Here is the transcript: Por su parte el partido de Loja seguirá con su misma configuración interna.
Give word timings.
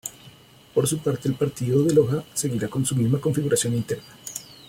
Por 0.73 0.87
su 0.87 0.97
parte 0.97 1.27
el 1.27 1.35
partido 1.35 1.83
de 1.83 1.93
Loja 1.93 2.23
seguirá 2.33 2.67
con 2.69 2.83
su 2.83 2.95
misma 2.95 3.21
configuración 3.21 3.75
interna. 3.75 4.17